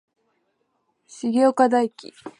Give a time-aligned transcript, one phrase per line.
[1.07, 1.91] 重岡大毅